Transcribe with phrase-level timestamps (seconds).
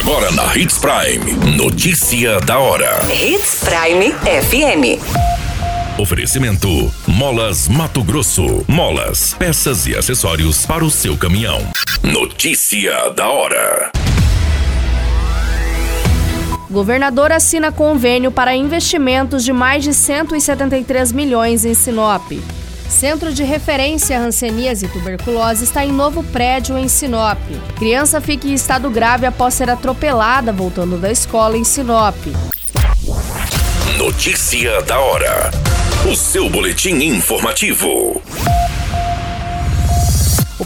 [0.00, 1.56] Agora na Hits Prime.
[1.58, 3.00] Notícia da hora.
[3.12, 4.98] Hits Prime FM.
[6.00, 8.64] Oferecimento: Molas Mato Grosso.
[8.66, 11.60] Molas, peças e acessórios para o seu caminhão.
[12.02, 13.92] Notícia da hora.
[16.70, 22.32] Governador assina convênio para investimentos de mais de 173 milhões em Sinop.
[22.90, 27.38] Centro de Referência Hanseníase e Tuberculose está em novo prédio em Sinop.
[27.78, 32.16] Criança fica em estado grave após ser atropelada voltando da escola em Sinop.
[33.96, 35.50] Notícia da hora.
[36.10, 38.20] O seu boletim informativo.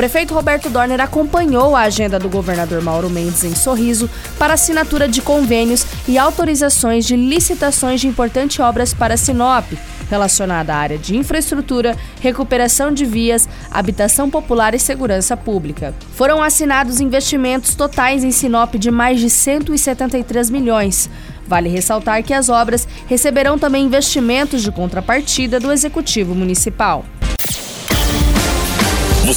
[0.00, 4.08] O prefeito Roberto Dorner acompanhou a agenda do governador Mauro Mendes em Sorriso
[4.38, 9.66] para assinatura de convênios e autorizações de licitações de importantes obras para Sinop,
[10.08, 15.94] relacionada à área de infraestrutura, recuperação de vias, habitação popular e segurança pública.
[16.14, 21.10] Foram assinados investimentos totais em Sinop de mais de 173 milhões.
[21.46, 27.04] Vale ressaltar que as obras receberão também investimentos de contrapartida do Executivo Municipal.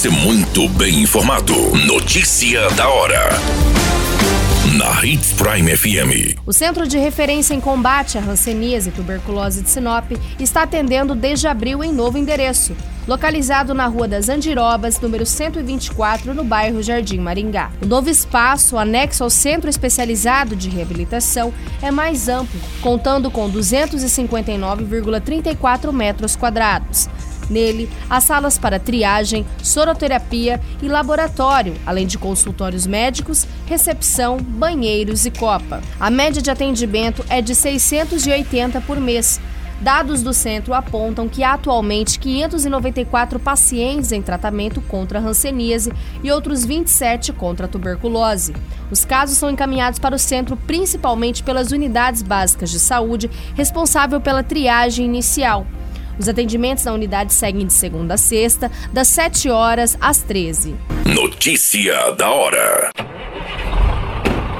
[0.00, 1.54] Você muito bem informado.
[1.84, 3.28] Notícia da hora
[4.74, 6.38] na Hits Prime FM.
[6.46, 11.48] O Centro de Referência em Combate à Hanseníase e Tuberculose de Sinop está atendendo desde
[11.48, 12.74] abril em novo endereço,
[13.06, 17.70] localizado na Rua das Andirobas, número 124, no bairro Jardim Maringá.
[17.82, 25.92] O novo espaço, anexo ao Centro Especializado de Reabilitação, é mais amplo, contando com 259,34
[25.92, 27.06] metros quadrados.
[27.50, 35.30] Nele, há salas para triagem, soroterapia e laboratório, além de consultórios médicos, recepção, banheiros e
[35.32, 35.82] copa.
[35.98, 39.40] A média de atendimento é de 680 por mês.
[39.80, 45.90] Dados do centro apontam que atualmente 594 pacientes em tratamento contra a hanseníase
[46.22, 48.54] e outros 27 contra a tuberculose.
[48.90, 54.42] Os casos são encaminhados para o centro principalmente pelas unidades básicas de saúde, responsável pela
[54.42, 55.66] triagem inicial.
[56.20, 60.76] Os atendimentos na unidade seguem de segunda a sexta, das 7 horas às 13.
[61.06, 62.90] Notícia da hora.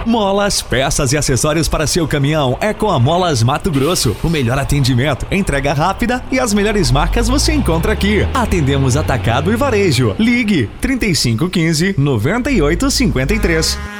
[0.06, 4.16] Molas, peças e acessórios para seu caminhão é com a Molas Mato Grosso.
[4.24, 8.26] O melhor atendimento, entrega rápida e as melhores marcas você encontra aqui.
[8.32, 10.16] Atendemos atacado e varejo.
[10.18, 13.99] Ligue 3515 9853.